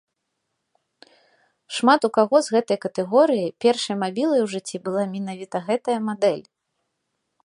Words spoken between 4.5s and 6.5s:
жыцці была менавіта гэтая мадэль.